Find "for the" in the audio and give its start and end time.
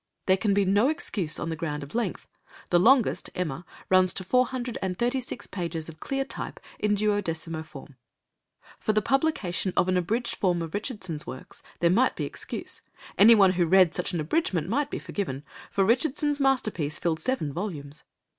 8.79-9.01